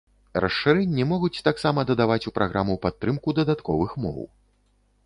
Расшырэнні 0.43 1.05
могуць 1.11 1.43
таксама 1.49 1.85
дадаваць 1.91 2.19
у 2.33 2.35
праграму 2.39 2.79
падтрымку 2.87 3.39
дадатковых 3.43 3.97
моў. 4.09 4.19